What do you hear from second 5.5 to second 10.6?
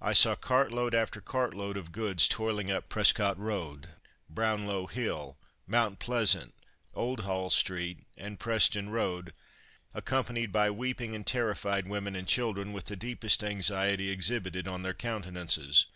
Mount Pleasant, Oldhall street, and Preston road, accompanied